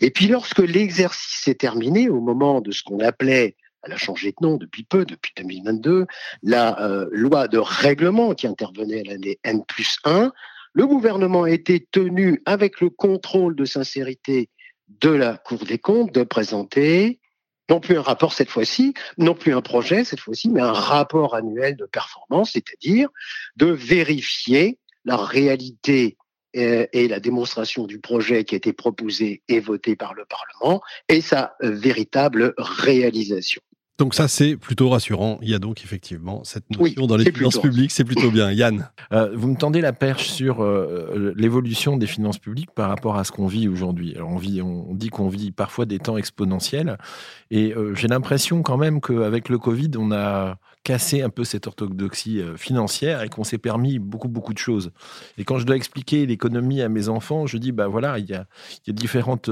Et 0.00 0.10
puis 0.10 0.28
lorsque 0.28 0.58
l'exercice 0.58 1.48
est 1.48 1.60
terminé, 1.60 2.08
au 2.08 2.20
moment 2.20 2.60
de 2.60 2.72
ce 2.72 2.82
qu'on 2.82 3.00
appelait, 3.00 3.56
elle 3.82 3.92
a 3.92 3.96
changé 3.96 4.30
de 4.30 4.46
nom 4.46 4.56
depuis 4.56 4.82
peu, 4.82 5.04
depuis 5.04 5.32
2022, 5.36 6.06
la 6.42 6.80
euh, 6.80 7.06
loi 7.12 7.48
de 7.48 7.58
règlement 7.58 8.34
qui 8.34 8.46
intervenait 8.46 9.00
à 9.00 9.12
l'année 9.12 9.38
N 9.44 9.64
plus 9.64 9.98
1, 10.04 10.32
le 10.72 10.86
gouvernement 10.86 11.44
a 11.44 11.50
été 11.50 11.86
tenu, 11.90 12.42
avec 12.44 12.80
le 12.80 12.90
contrôle 12.90 13.56
de 13.56 13.64
sincérité 13.64 14.50
de 14.88 15.10
la 15.10 15.38
Cour 15.38 15.64
des 15.64 15.78
comptes, 15.78 16.12
de 16.12 16.22
présenter 16.22 17.20
non 17.70 17.80
plus 17.80 17.98
un 17.98 18.02
rapport 18.02 18.32
cette 18.32 18.50
fois-ci, 18.50 18.94
non 19.18 19.34
plus 19.34 19.54
un 19.54 19.62
projet 19.62 20.04
cette 20.04 20.20
fois-ci, 20.20 20.48
mais 20.48 20.60
un 20.60 20.72
rapport 20.72 21.34
annuel 21.34 21.76
de 21.76 21.86
performance, 21.86 22.52
c'est-à-dire 22.52 23.08
de 23.56 23.66
vérifier 23.66 24.78
la 25.04 25.16
réalité 25.16 26.16
euh, 26.56 26.86
et 26.92 27.08
la 27.08 27.20
démonstration 27.20 27.86
du 27.86 28.00
projet 28.00 28.44
qui 28.44 28.54
a 28.54 28.58
été 28.58 28.72
proposé 28.72 29.42
et 29.48 29.60
voté 29.60 29.94
par 29.96 30.14
le 30.14 30.24
Parlement 30.24 30.80
et 31.08 31.20
sa 31.20 31.54
euh, 31.62 31.70
véritable 31.70 32.54
réalisation. 32.56 33.62
Donc 33.98 34.14
ça, 34.14 34.28
c'est 34.28 34.56
plutôt 34.56 34.90
rassurant. 34.90 35.38
Il 35.40 35.48
y 35.48 35.54
a 35.54 35.58
donc 35.58 35.82
effectivement 35.82 36.44
cette 36.44 36.68
notion 36.70 37.06
dans 37.06 37.16
les 37.16 37.32
finances 37.32 37.58
publiques, 37.58 37.90
c'est 37.90 38.04
plutôt 38.04 38.30
bien. 38.30 38.52
Yann 38.52 38.90
euh, 39.12 39.30
Vous 39.34 39.48
me 39.48 39.56
tendez 39.56 39.80
la 39.80 39.94
perche 39.94 40.28
sur 40.28 40.62
euh, 40.62 41.32
l'évolution 41.34 41.96
des 41.96 42.06
finances 42.06 42.38
publiques 42.38 42.70
par 42.72 42.90
rapport 42.90 43.16
à 43.16 43.24
ce 43.24 43.32
qu'on 43.32 43.46
vit 43.46 43.68
aujourd'hui. 43.68 44.14
Alors 44.14 44.28
on, 44.28 44.36
vit, 44.36 44.60
on 44.60 44.94
dit 44.94 45.08
qu'on 45.08 45.28
vit 45.28 45.50
parfois 45.50 45.86
des 45.86 45.98
temps 45.98 46.18
exponentiels, 46.18 46.98
et 47.50 47.72
euh, 47.74 47.94
j'ai 47.94 48.08
l'impression 48.08 48.62
quand 48.62 48.76
même 48.76 49.00
qu'avec 49.00 49.48
le 49.48 49.58
Covid, 49.58 49.92
on 49.96 50.12
a 50.12 50.58
cassé 50.84 51.22
un 51.22 51.30
peu 51.30 51.42
cette 51.42 51.66
orthodoxie 51.66 52.40
financière 52.56 53.22
et 53.22 53.28
qu'on 53.28 53.42
s'est 53.42 53.58
permis 53.58 53.98
beaucoup, 53.98 54.28
beaucoup 54.28 54.52
de 54.52 54.58
choses. 54.58 54.92
Et 55.36 55.44
quand 55.44 55.58
je 55.58 55.64
dois 55.66 55.74
expliquer 55.74 56.26
l'économie 56.26 56.80
à 56.80 56.88
mes 56.88 57.08
enfants, 57.08 57.46
je 57.46 57.58
dis, 57.58 57.72
bah 57.72 57.88
voilà, 57.88 58.20
il 58.20 58.26
y 58.26 58.34
a, 58.34 58.46
il 58.86 58.88
y 58.88 58.90
a 58.90 58.92
différentes 58.92 59.50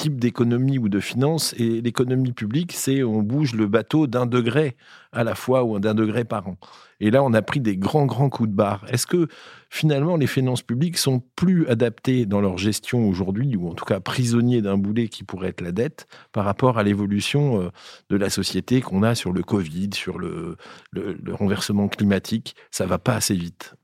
type 0.00 0.18
d'économie 0.18 0.78
ou 0.78 0.88
de 0.88 0.98
finance. 0.98 1.54
Et 1.58 1.82
l'économie 1.82 2.32
publique, 2.32 2.72
c'est 2.72 3.02
on 3.02 3.22
bouge 3.22 3.54
le 3.54 3.66
bateau 3.66 4.06
d'un 4.06 4.24
degré 4.24 4.76
à 5.12 5.24
la 5.24 5.34
fois 5.34 5.64
ou 5.64 5.78
d'un 5.78 5.94
degré 5.94 6.24
par 6.24 6.48
an. 6.48 6.56
Et 7.00 7.10
là, 7.10 7.22
on 7.22 7.34
a 7.34 7.42
pris 7.42 7.60
des 7.60 7.76
grands, 7.76 8.06
grands 8.06 8.30
coups 8.30 8.48
de 8.48 8.54
barre. 8.54 8.86
Est-ce 8.88 9.06
que 9.06 9.28
finalement, 9.68 10.16
les 10.16 10.26
finances 10.26 10.62
publiques 10.62 10.96
sont 10.96 11.22
plus 11.36 11.66
adaptées 11.68 12.24
dans 12.24 12.40
leur 12.40 12.56
gestion 12.56 13.06
aujourd'hui, 13.06 13.56
ou 13.56 13.68
en 13.68 13.74
tout 13.74 13.84
cas 13.84 14.00
prisonniers 14.00 14.62
d'un 14.62 14.78
boulet 14.78 15.08
qui 15.08 15.22
pourrait 15.22 15.48
être 15.48 15.60
la 15.60 15.72
dette, 15.72 16.06
par 16.32 16.46
rapport 16.46 16.78
à 16.78 16.82
l'évolution 16.82 17.60
euh, 17.60 17.68
de 18.08 18.16
la 18.16 18.30
société 18.30 18.80
qu'on 18.80 19.02
a 19.02 19.14
sur 19.14 19.32
le 19.32 19.42
Covid, 19.42 19.90
sur 19.92 20.18
le, 20.18 20.56
renversement 21.30 21.88
climatique? 21.88 22.56
Ça 22.70 22.86
va 22.86 22.98
pas 22.98 23.16
assez 23.16 23.34
vite 23.34 23.74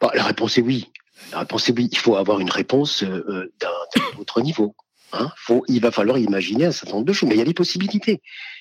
bah, 0.00 0.10
La 0.14 0.22
réponse 0.22 0.56
est 0.56 0.62
oui. 0.62 0.92
La 1.32 1.40
réponse 1.40 1.68
est 1.68 1.72
oui. 1.72 1.88
Il 1.90 1.98
faut 1.98 2.16
avoir 2.16 2.40
une 2.40 2.50
réponse 2.50 3.02
euh, 3.02 3.24
euh, 3.28 3.52
d'un 3.60 4.20
autre 4.20 4.40
niveau. 4.40 4.74
Hein. 5.12 5.30
Il 5.68 5.80
va 5.80 5.90
falloir 5.90 6.18
imaginer 6.18 6.66
un 6.66 6.72
certain 6.72 6.96
nombre 6.96 7.06
de 7.06 7.12
choses, 7.12 7.28
mais 7.28 7.34
il 7.34 7.38
y 7.38 7.42
a 7.42 7.46
des 7.46 7.54
possibilités. 7.54 8.20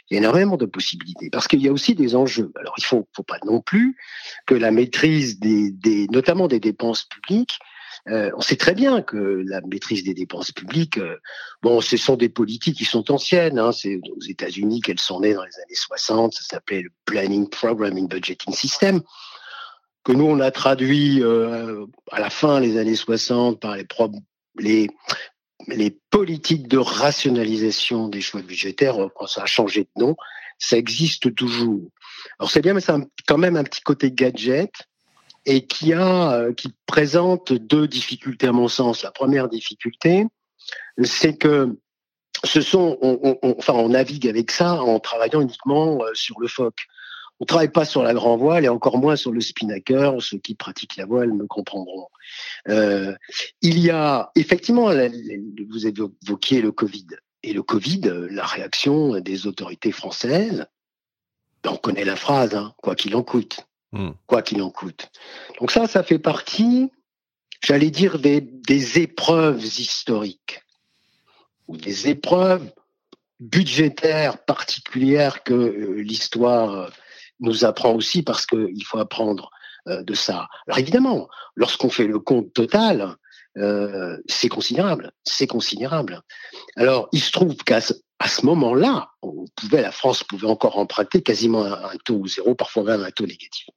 Il 0.10 0.14
y 0.14 0.18
a 0.18 0.20
énormément 0.20 0.56
de 0.56 0.66
possibilités 0.66 1.30
parce 1.30 1.48
qu'il 1.48 1.62
y 1.62 1.68
a 1.68 1.72
aussi 1.74 1.94
des 1.94 2.16
enjeux. 2.16 2.52
Alors 2.58 2.74
il 2.78 2.86
faut, 2.86 3.08
faut 3.14 3.24
pas 3.24 3.40
non 3.46 3.60
plus 3.60 3.98
que 4.46 4.56
la 4.56 4.72
maîtrise 4.72 5.40
notamment 6.10 6.48
des 6.48 6.62
dépenses 6.62 7.04
publiques. 7.04 7.60
Euh, 8.08 8.32
on 8.38 8.42
sait 8.42 8.56
très 8.56 8.74
bien 8.74 9.02
que 9.02 9.44
la 9.46 9.60
maîtrise 9.62 10.06
des 10.06 10.14
dépenses 10.14 10.54
publiques, 10.54 11.00
bon, 11.62 11.82
ce 11.82 11.98
sont 11.98 12.16
des 12.16 12.30
politiques 12.30 12.78
qui 12.78 12.86
sont 12.86 13.12
anciennes. 13.12 13.60
Hein, 13.60 13.74
c'est 13.74 14.00
aux 14.16 14.22
États-Unis 14.22 14.80
qu'elles 14.80 15.00
sont 15.00 15.20
nées 15.20 15.34
dans 15.34 15.44
les 15.44 15.58
années 15.58 15.76
60. 15.76 16.34
Ça 16.34 16.44
s'appelait 16.44 16.84
le 16.84 16.92
Planning 17.04 17.50
Programming 17.50 18.08
Budgeting 18.08 18.54
System 18.54 19.02
que 20.08 20.14
nous 20.14 20.24
on 20.24 20.40
a 20.40 20.52
traduit 20.52 21.22
euh, 21.22 21.86
à 22.14 22.22
la 22.22 22.30
fin 22.30 22.62
des 22.62 22.78
années 22.78 22.96
60 22.96 23.60
par 23.60 23.76
les, 24.58 24.88
politiques 26.10 26.70
de 26.70 26.78
rationalisation 26.78 28.08
des 28.08 28.22
choix 28.22 28.42
budgétaires, 28.42 29.04
euh, 29.04 29.10
quand 29.14 29.28
ça 29.28 29.44
a 29.44 29.46
changé 29.46 29.84
de 29.84 30.02
nom, 30.02 30.16
ça 30.60 30.78
existe 30.78 31.36
toujours. 31.36 31.82
Alors 32.40 32.50
c'est 32.50 32.62
bien, 32.62 32.74
mais 32.74 32.80
c'est 32.80 32.94
quand 33.28 33.38
même 33.38 33.58
un 33.58 33.66
petit 33.66 33.82
côté 33.82 34.10
gadget 34.10 34.72
et 35.46 35.68
qui 35.68 35.92
a, 35.92 36.32
euh, 36.32 36.54
qui 36.54 36.74
présente 36.86 37.52
deux 37.52 37.86
difficultés 37.86 38.48
à 38.48 38.54
mon 38.54 38.70
sens. 38.70 39.04
La 39.04 39.12
première 39.12 39.50
difficulté, 39.50 40.26
c'est 41.04 41.36
que 41.36 41.78
ce 42.46 42.62
sont, 42.62 42.98
on, 43.02 43.38
enfin, 43.58 43.74
on 43.74 43.90
navigue 43.90 44.30
avec 44.30 44.52
ça 44.52 44.82
en 44.82 45.02
travaillant 45.02 45.42
uniquement 45.42 46.00
sur 46.14 46.40
le 46.40 46.48
phoque. 46.48 46.88
On 47.40 47.46
travaille 47.46 47.72
pas 47.72 47.86
sur 47.86 48.02
la 48.02 48.14
grand 48.14 48.38
voile 48.38 48.66
et 48.66 48.70
encore 48.70 48.98
moins 48.98 49.16
sur 49.16 49.32
le 49.32 49.42
spinnaker. 49.42 50.22
Ceux 50.22 50.40
qui 50.40 50.56
pratiquent 50.56 50.98
la 50.98 51.06
voile 51.06 51.34
me 51.34 51.46
comprendront. 51.46 52.08
Euh, 52.68 53.16
il 53.62 53.80
y 53.80 53.92
a 53.92 54.32
effectivement, 54.36 54.92
vous 55.70 55.88
évoquiez 55.88 56.62
le 56.62 56.72
Covid. 56.72 57.08
Et 57.44 57.54
le 57.54 57.62
Covid, 57.62 58.02
la 58.32 58.46
réaction 58.46 59.20
des 59.20 59.46
autorités 59.46 59.92
françaises, 59.92 60.66
ben, 61.64 61.72
on 61.72 61.78
connaît 61.78 62.06
la 62.06 62.16
phrase, 62.16 62.56
hein, 62.56 62.74
quoi 62.78 62.96
qu'il 62.96 63.16
en 63.16 63.24
coûte. 63.24 63.60
Hmm. 63.92 64.12
Quoi 64.26 64.42
qu'il 64.42 64.62
en 64.62 64.70
coûte. 64.70 65.10
Donc 65.60 65.72
ça, 65.72 65.88
ça 65.88 66.04
fait 66.04 66.20
partie, 66.20 66.92
j'allais 67.64 67.92
dire, 67.92 68.20
des, 68.20 68.42
des 68.42 69.00
épreuves 69.00 69.64
historiques 69.64 70.62
ou 71.68 71.78
des 71.78 72.10
épreuves 72.10 72.70
budgétaires 73.40 74.44
particulières 74.44 75.44
que 75.44 75.54
euh, 75.54 76.02
l'histoire 76.02 76.92
nous 77.40 77.66
apprend 77.66 77.94
aussi 77.94 78.24
parce 78.24 78.46
qu'il 78.46 78.84
faut 78.86 79.00
apprendre 79.00 79.50
euh, 79.88 80.04
de 80.04 80.14
ça. 80.14 80.48
Alors 80.68 80.80
évidemment, 80.80 81.28
lorsqu'on 81.56 81.90
fait 81.90 82.08
le 82.08 82.20
compte 82.20 82.54
total, 82.54 83.16
euh, 83.58 84.18
c'est 84.28 84.50
considérable, 84.50 85.12
c'est 85.24 85.48
considérable. 85.48 86.22
Alors 86.76 87.10
il 87.12 87.22
se 87.22 87.32
trouve 87.32 87.56
qu'à 87.58 87.82
ce, 87.82 87.94
moment-là, 88.44 89.12
on 89.22 89.46
pouvait, 89.56 89.82
la 89.82 89.92
France 89.92 90.24
pouvait 90.24 90.48
encore 90.48 90.78
emprunter 90.78 91.22
quasiment 91.22 91.64
un, 91.66 91.96
taux 92.04 92.26
zéro, 92.28 92.54
parfois 92.54 92.84
même 92.84 93.04
un 93.04 93.12
taux 93.12 93.26
négatif. 93.26 93.68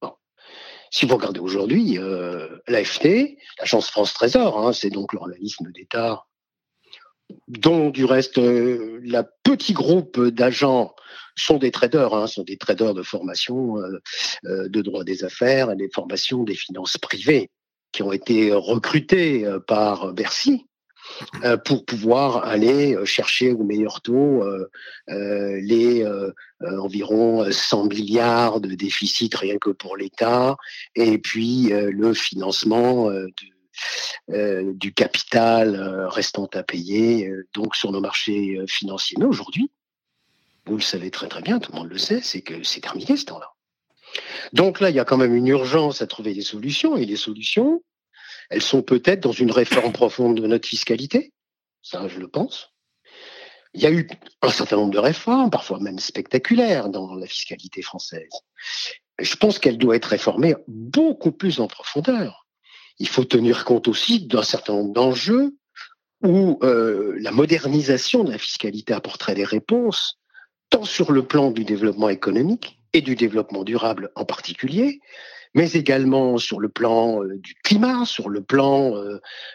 Bon. 0.00 0.12
Si 0.90 1.06
vous 1.06 1.16
regardez 1.16 1.40
aujourd'hui, 1.40 1.98
euh, 1.98 2.48
l'AFT, 2.66 3.36
l'Agence 3.58 3.90
France 3.90 4.14
Trésor, 4.14 4.58
hein, 4.58 4.72
c'est 4.72 4.90
donc 4.90 5.12
l'organisme 5.12 5.70
d'État 5.72 6.24
dont 7.48 7.90
du 7.90 8.04
reste 8.04 8.38
euh, 8.38 9.00
la 9.04 9.22
petit 9.22 9.72
groupe 9.72 10.20
d'agents 10.20 10.94
sont 11.36 11.58
des 11.58 11.70
traders, 11.70 12.14
hein, 12.14 12.26
sont 12.26 12.42
des 12.42 12.56
traders 12.56 12.94
de 12.94 13.02
formation 13.02 13.78
euh, 13.78 14.00
euh, 14.46 14.68
de 14.68 14.82
droit 14.82 15.04
des 15.04 15.24
affaires 15.24 15.70
et 15.70 15.76
des 15.76 15.88
formations 15.92 16.42
des 16.44 16.54
finances 16.54 16.98
privées 16.98 17.50
qui 17.92 18.02
ont 18.02 18.12
été 18.12 18.52
recrutés 18.52 19.46
par 19.66 20.12
Bercy 20.12 20.66
pour 21.64 21.86
pouvoir 21.86 22.44
aller 22.44 22.98
chercher 23.06 23.52
au 23.52 23.64
meilleur 23.64 24.02
taux 24.02 24.44
les 25.08 26.04
environ 26.60 27.50
100 27.50 27.86
milliards 27.86 28.60
de 28.60 28.74
déficit 28.74 29.34
rien 29.36 29.56
que 29.56 29.70
pour 29.70 29.96
l'État 29.96 30.58
et 30.94 31.16
puis 31.16 31.70
le 31.70 32.12
financement 32.12 33.10
de 33.10 33.14
euh, 33.14 33.57
du 34.28 34.92
capital 34.92 35.74
euh, 35.74 36.08
restant 36.08 36.46
à 36.54 36.62
payer, 36.62 37.28
euh, 37.28 37.46
donc 37.54 37.76
sur 37.76 37.92
nos 37.92 38.00
marchés 38.00 38.60
financiers. 38.68 39.16
Mais 39.18 39.26
aujourd'hui, 39.26 39.70
vous 40.66 40.76
le 40.76 40.82
savez 40.82 41.10
très 41.10 41.28
très 41.28 41.42
bien, 41.42 41.58
tout 41.58 41.72
le 41.72 41.78
monde 41.78 41.88
le 41.88 41.98
sait, 41.98 42.20
c'est 42.20 42.42
que 42.42 42.62
c'est 42.62 42.80
terminé 42.80 43.16
ce 43.16 43.24
temps-là. 43.26 43.52
Donc 44.52 44.80
là, 44.80 44.90
il 44.90 44.96
y 44.96 45.00
a 45.00 45.04
quand 45.04 45.16
même 45.16 45.34
une 45.34 45.46
urgence 45.46 46.02
à 46.02 46.06
trouver 46.06 46.34
des 46.34 46.42
solutions, 46.42 46.96
et 46.96 47.04
les 47.04 47.16
solutions, 47.16 47.82
elles 48.50 48.62
sont 48.62 48.82
peut-être 48.82 49.20
dans 49.20 49.32
une 49.32 49.50
réforme 49.50 49.92
profonde 49.92 50.40
de 50.40 50.46
notre 50.46 50.68
fiscalité, 50.68 51.32
ça 51.82 52.08
je 52.08 52.18
le 52.18 52.28
pense. 52.28 52.70
Il 53.74 53.82
y 53.82 53.86
a 53.86 53.90
eu 53.90 54.08
un 54.42 54.50
certain 54.50 54.76
nombre 54.76 54.92
de 54.92 54.98
réformes, 54.98 55.50
parfois 55.50 55.78
même 55.78 55.98
spectaculaires, 55.98 56.88
dans 56.88 57.14
la 57.14 57.26
fiscalité 57.26 57.82
française. 57.82 58.30
je 59.18 59.36
pense 59.36 59.58
qu'elle 59.58 59.78
doit 59.78 59.96
être 59.96 60.06
réformée 60.06 60.54
beaucoup 60.66 61.32
plus 61.32 61.60
en 61.60 61.66
profondeur. 61.66 62.47
Il 62.98 63.08
faut 63.08 63.24
tenir 63.24 63.64
compte 63.64 63.88
aussi 63.88 64.26
d'un 64.26 64.42
certain 64.42 64.74
nombre 64.74 64.92
d'enjeux 64.92 65.54
où 66.22 66.58
euh, 66.62 67.16
la 67.20 67.30
modernisation 67.30 68.24
de 68.24 68.32
la 68.32 68.38
fiscalité 68.38 68.92
apporterait 68.92 69.34
des 69.34 69.44
réponses, 69.44 70.18
tant 70.70 70.84
sur 70.84 71.12
le 71.12 71.24
plan 71.24 71.50
du 71.50 71.64
développement 71.64 72.08
économique 72.08 72.80
et 72.92 73.00
du 73.00 73.14
développement 73.14 73.64
durable 73.64 74.10
en 74.16 74.24
particulier, 74.24 75.00
mais 75.54 75.72
également 75.72 76.38
sur 76.38 76.58
le 76.58 76.68
plan 76.68 77.22
euh, 77.22 77.38
du 77.38 77.54
climat, 77.62 78.04
sur 78.04 78.28
le 78.28 78.42
plan 78.42 78.94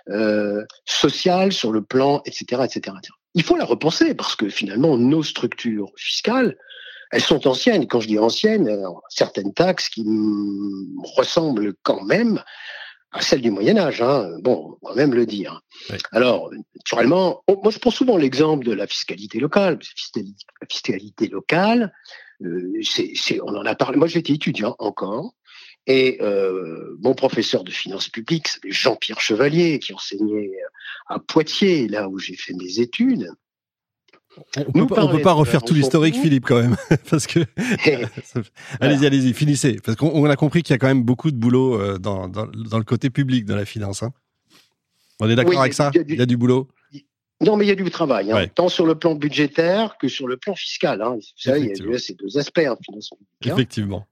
euh, 0.10 0.66
social, 0.86 1.52
sur 1.52 1.72
le 1.72 1.84
plan, 1.84 2.22
etc., 2.26 2.64
etc., 2.64 2.96
Il 3.36 3.44
faut 3.44 3.58
la 3.58 3.66
repenser 3.66 4.16
parce 4.16 4.36
que 4.36 4.50
finalement, 4.50 4.98
nos 4.98 5.24
structures 5.24 5.92
fiscales, 5.98 6.56
elles 7.12 7.22
sont 7.22 7.46
anciennes. 7.48 7.88
Quand 7.88 8.00
je 8.00 8.08
dis 8.08 8.18
anciennes, 8.18 8.84
certaines 9.10 9.54
taxes 9.54 9.90
qui 9.90 10.04
ressemblent 11.16 11.74
quand 11.84 12.04
même 12.06 12.42
à 13.14 13.22
celle 13.22 13.42
du 13.42 13.52
Moyen 13.52 13.78
Âge. 13.78 14.02
Hein. 14.02 14.38
Bon, 14.42 14.78
on 14.82 14.90
va 14.90 14.96
même 14.96 15.14
le 15.14 15.26
dire. 15.26 15.62
Alors, 16.12 16.52
naturellement, 16.76 17.44
moi 17.48 17.72
je 17.72 17.78
prends 17.80 17.92
souvent 17.92 18.18
l'exemple 18.18 18.66
de 18.66 18.74
la 18.74 18.88
fiscalité 18.88 19.40
locale. 19.40 19.80
La 20.62 20.68
fiscalité 20.68 21.28
locale, 21.28 21.94
euh, 22.44 22.74
c'est, 22.82 23.40
on 23.42 23.56
en 23.56 23.66
a 23.66 23.76
parlé. 23.76 23.98
Moi 23.98 24.08
j'étais 24.08 24.34
étudiant 24.34 24.76
encore. 24.80 25.34
Et 25.86 26.18
euh, 26.22 26.98
mon 27.02 27.14
professeur 27.14 27.64
de 27.64 27.72
finances 27.72 28.10
publiques, 28.10 28.48
Jean-Pierre 28.66 29.20
Chevalier, 29.20 29.80
qui 29.80 29.94
enseignait 29.94 30.50
à 31.08 31.20
Poitiers, 31.20 31.88
là 31.88 32.08
où 32.08 32.18
j'ai 32.18 32.36
fait 32.36 32.54
mes 32.54 32.80
études. 32.80 33.30
On 34.76 34.80
ne 34.80 34.86
peut, 34.86 35.22
pas 35.22 35.34
refaire 35.34 35.64
tout 35.64 35.74
l'historique, 35.74 36.16
Philippe, 36.16 36.46
quand 36.46 36.62
même. 36.62 36.76
parce 37.10 37.28
que. 37.28 37.40
allez-y, 38.80 39.06
allez-y, 39.06 39.34
finissez. 39.34 39.80
Parce 39.84 39.96
qu'on 39.98 40.26
a 40.26 40.36
compris 40.36 40.64
qu'il 40.64 40.74
y 40.74 40.76
a 40.76 40.78
quand 40.78 40.88
même 40.88 41.04
beaucoup 41.04 41.32
de 41.32 41.38
boulot 41.38 41.80
euh, 41.80 41.98
dans, 41.98 42.28
dans, 42.28 42.46
le 42.46 42.84
côté 42.84 43.10
public 43.10 43.46
de 43.46 43.54
la 43.54 43.66
finance. 43.66 44.04
Hein. 44.04 44.12
On 45.20 45.30
est 45.30 45.36
d'accord 45.36 45.60
avec 45.60 45.74
ça? 45.74 45.92
il 45.94 46.16
y, 46.16 46.22
a 46.22 46.26
du 46.26 46.38
boulot? 46.38 46.68
Non, 47.42 47.58
mais 47.58 47.66
il 47.66 47.70
y 47.70 47.72
a 47.72 47.76
du 47.76 47.90
travail, 47.90 48.32
hein. 48.32 48.48
tant 48.54 48.70
sur 48.70 48.86
le 48.86 48.96
plan 48.96 49.16
budgétaire 49.16 49.98
que 49.98 50.08
sur 50.08 50.28
le 50.28 50.38
plan 50.38 50.56
fiscal. 50.56 51.02
Hein. 51.02 51.16
Vous 51.16 51.22
savez, 51.36 51.74
il 51.78 51.92
y 51.92 51.96
a 51.96 52.00
ces 52.00 52.14
deux 52.14 52.38
aspects, 52.38 52.60
hein, 52.60 52.76
finance 52.84 53.12
Effectivement. 53.44 54.06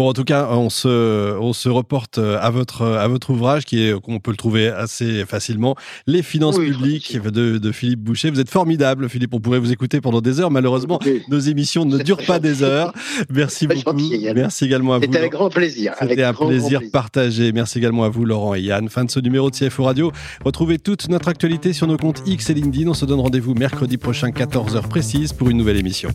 Bon, 0.00 0.08
en 0.08 0.14
tout 0.14 0.24
cas, 0.24 0.48
on 0.50 0.70
se, 0.70 1.38
on 1.38 1.52
se 1.52 1.68
reporte 1.68 2.16
euh, 2.16 2.38
à 2.40 2.48
votre, 2.48 2.86
à 2.86 3.06
votre 3.06 3.28
ouvrage 3.28 3.66
qui 3.66 3.84
est, 3.84 4.00
qu'on 4.00 4.18
peut 4.18 4.30
le 4.30 4.38
trouver 4.38 4.68
assez 4.68 5.26
facilement, 5.26 5.76
Les 6.06 6.22
finances 6.22 6.58
publiques 6.58 7.20
de, 7.20 7.58
de, 7.58 7.70
Philippe 7.70 8.00
Boucher. 8.00 8.30
Vous 8.30 8.40
êtes 8.40 8.48
formidable, 8.48 9.10
Philippe. 9.10 9.34
On 9.34 9.40
pourrait 9.40 9.58
vous 9.58 9.72
écouter 9.72 10.00
pendant 10.00 10.22
des 10.22 10.40
heures. 10.40 10.50
Malheureusement, 10.50 11.00
nos 11.28 11.38
émissions 11.38 11.84
ne 11.84 11.98
durent 11.98 12.24
pas 12.26 12.38
des 12.38 12.62
heures. 12.62 12.94
Merci 13.28 13.66
beaucoup. 13.66 13.94
Merci 14.34 14.64
également 14.64 14.94
à 14.94 14.96
vous. 15.00 15.04
C'était 15.04 15.18
avec 15.18 15.32
grand 15.32 15.50
plaisir. 15.50 15.92
C'était 16.00 16.22
un 16.22 16.32
plaisir, 16.32 16.80
partagé. 16.90 17.52
Merci 17.52 17.76
également 17.76 18.04
à 18.04 18.08
vous, 18.08 18.24
Laurent 18.24 18.54
et 18.54 18.62
Yann. 18.62 18.88
Fin 18.88 19.04
de 19.04 19.10
ce 19.10 19.20
numéro 19.20 19.50
de 19.50 19.54
CFO 19.54 19.84
Radio. 19.84 20.12
Retrouvez 20.42 20.78
toute 20.78 21.10
notre 21.10 21.28
actualité 21.28 21.74
sur 21.74 21.86
nos 21.86 21.98
comptes 21.98 22.22
X 22.24 22.48
et 22.48 22.54
LinkedIn. 22.54 22.88
On 22.88 22.94
se 22.94 23.04
donne 23.04 23.20
rendez-vous 23.20 23.52
mercredi 23.52 23.98
prochain, 23.98 24.30
14h 24.30 24.80
précise, 24.88 25.34
pour 25.34 25.50
une 25.50 25.58
nouvelle 25.58 25.76
émission. 25.76 26.08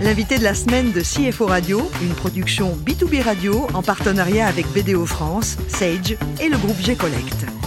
L'invité 0.00 0.38
de 0.38 0.44
la 0.44 0.54
semaine 0.54 0.92
de 0.92 1.00
CFO 1.00 1.46
Radio, 1.46 1.90
une 2.02 2.14
production 2.14 2.76
B2B 2.86 3.22
Radio 3.22 3.66
en 3.74 3.82
partenariat 3.82 4.46
avec 4.46 4.66
BDO 4.68 5.04
France, 5.06 5.56
Sage 5.66 6.16
et 6.40 6.48
le 6.48 6.56
groupe 6.56 6.80
G-Collect. 6.80 7.57